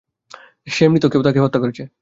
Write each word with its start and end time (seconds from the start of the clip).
সে 0.67 0.85
মৃত, 0.87 1.03
কেউ 1.05 1.21
তাকে 1.23 1.39
হত্যা 1.39 1.59
করেছে! 1.59 1.83